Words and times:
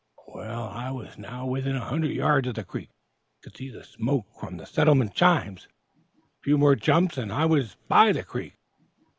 "I 0.35 0.89
was 0.89 1.19
now 1.19 1.45
within 1.45 1.75
a 1.75 1.85
hundred 1.85 2.09
yards 2.13 2.47
of 2.47 2.55
the 2.55 2.63
creek, 2.63 2.89
could 3.43 3.55
see 3.55 3.69
the 3.69 3.83
smoke 3.83 4.25
from 4.39 4.57
the 4.57 4.65
settlement 4.65 5.13
chimneys. 5.13 5.67
A 6.23 6.41
few 6.41 6.57
more 6.57 6.75
jumps, 6.75 7.19
and 7.19 7.31
I 7.31 7.45
was 7.45 7.75
by 7.87 8.11
the 8.11 8.23
creek. 8.23 8.55